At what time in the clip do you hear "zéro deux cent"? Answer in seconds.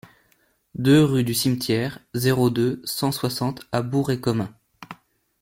2.15-3.11